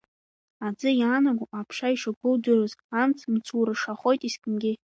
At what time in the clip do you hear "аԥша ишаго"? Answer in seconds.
1.59-2.27